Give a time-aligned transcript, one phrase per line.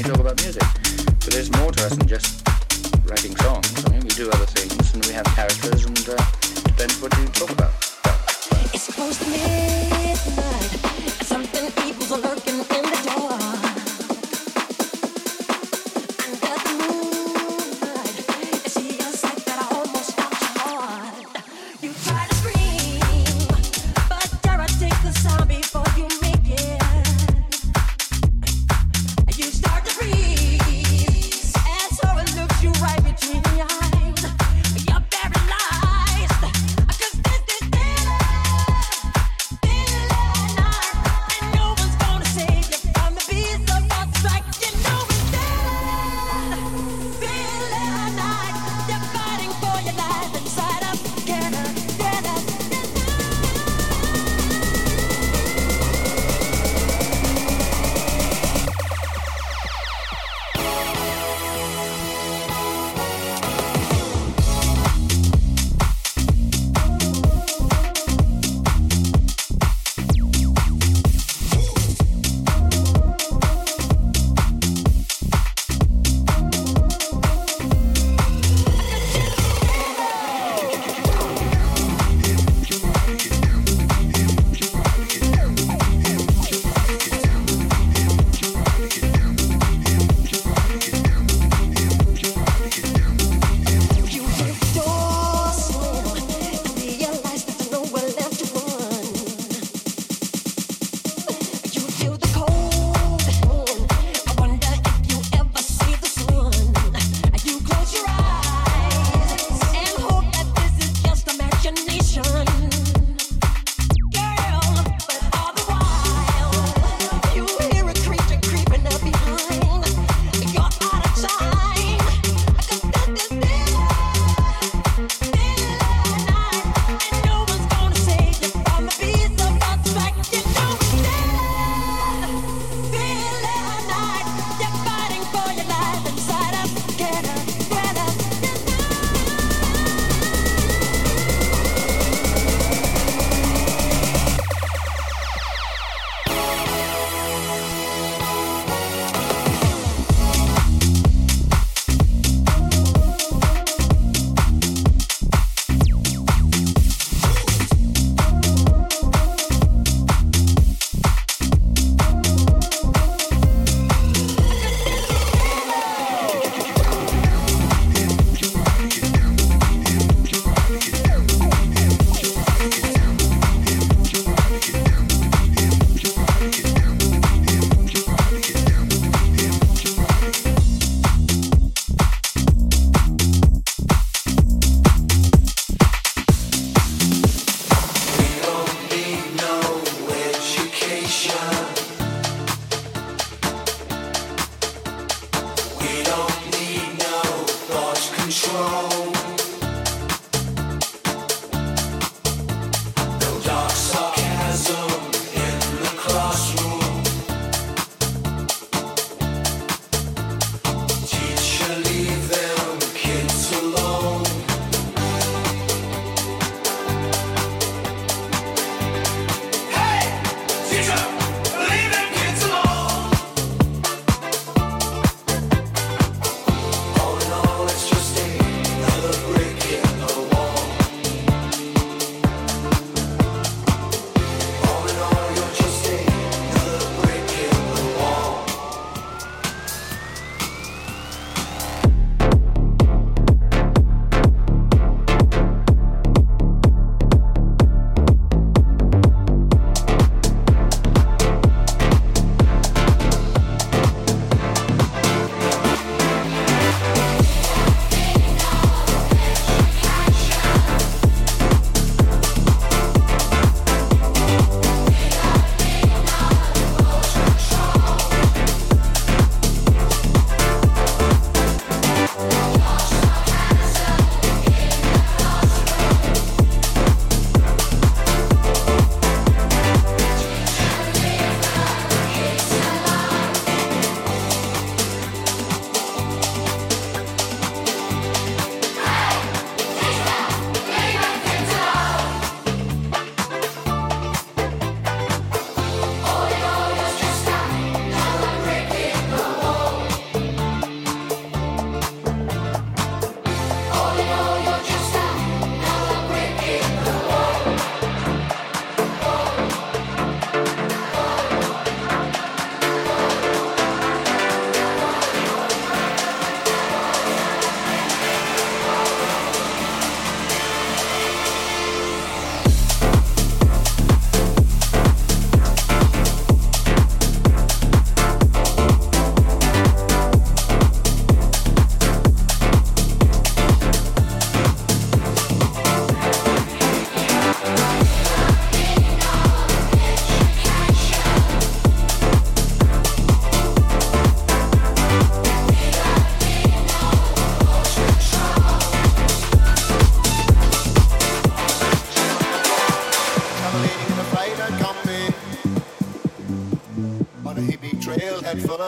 [0.00, 0.62] you talk about music.
[1.04, 2.46] But there's more to us than just
[3.04, 3.84] writing songs.
[3.84, 6.16] I mean, we do other things and we have characters and uh,
[6.64, 7.69] depends what you talk about.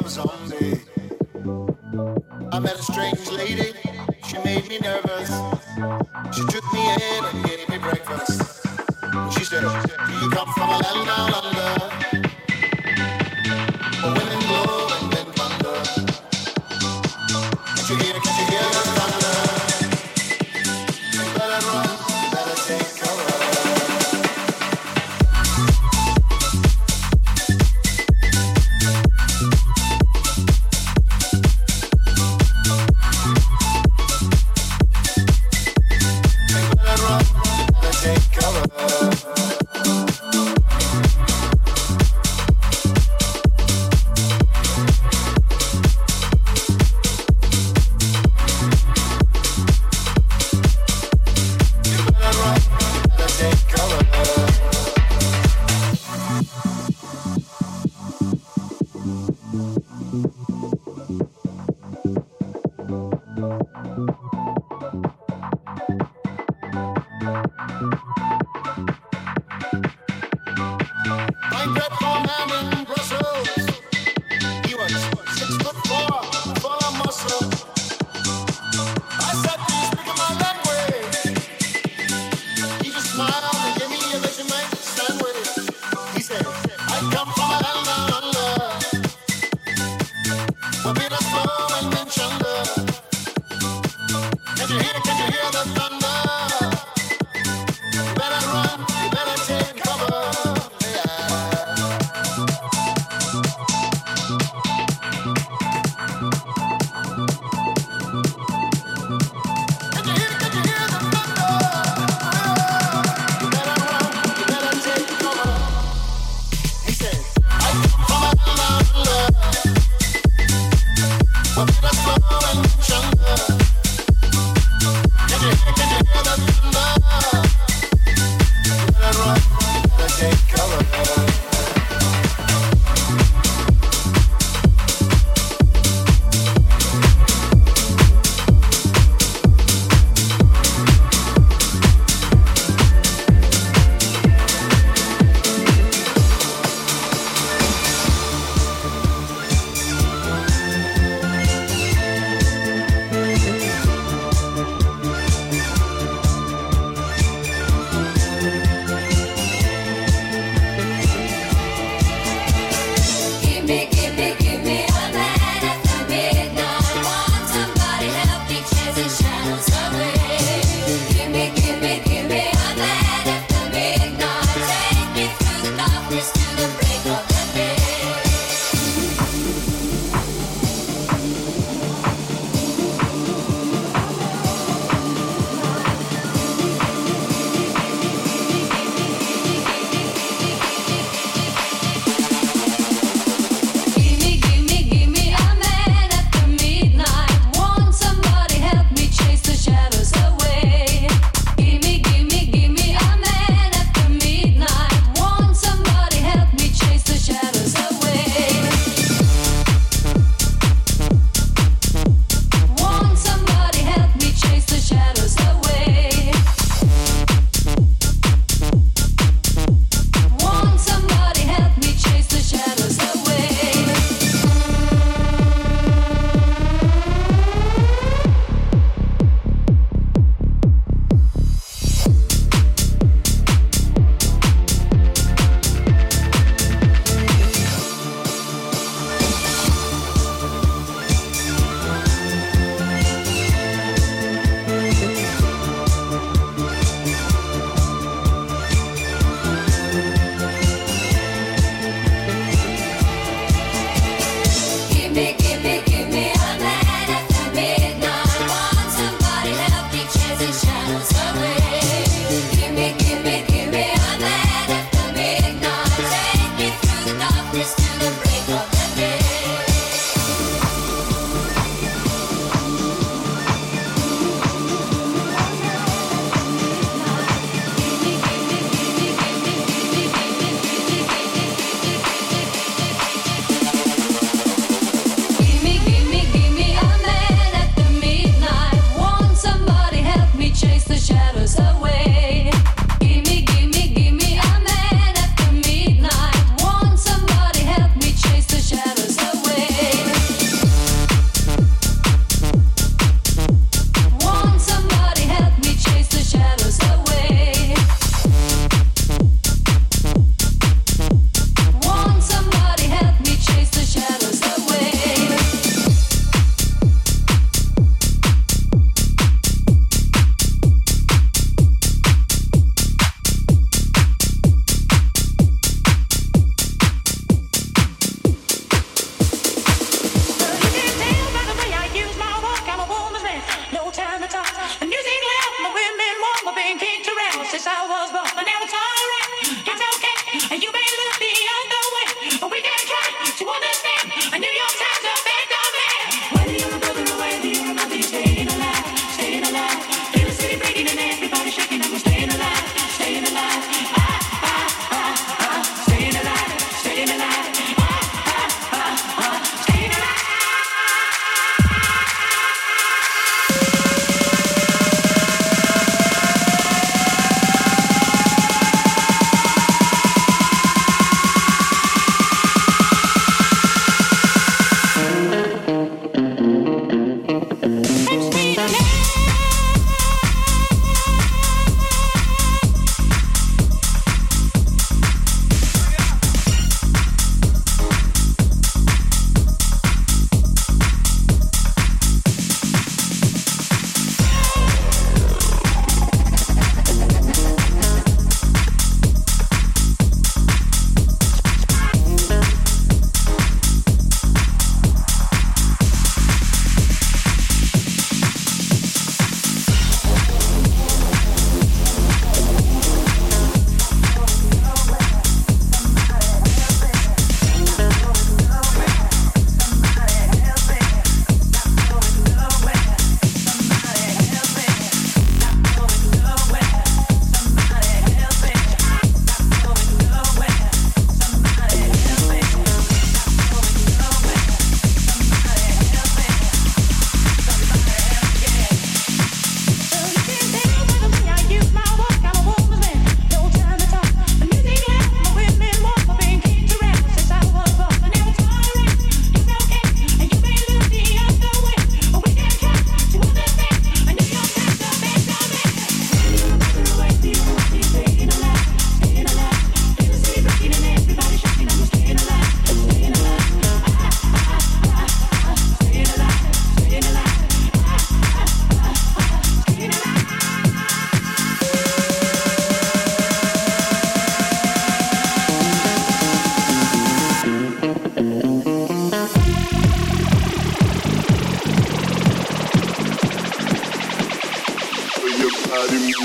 [0.01, 0.42] Full of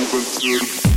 [0.09, 0.96] Zukunft führen.